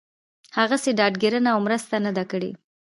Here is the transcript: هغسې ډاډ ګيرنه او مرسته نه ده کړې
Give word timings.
هغسې 0.57 0.91
ډاډ 0.97 1.13
ګيرنه 1.21 1.49
او 1.55 1.59
مرسته 1.67 1.95
نه 2.05 2.11
ده 2.17 2.23
کړې 2.31 2.51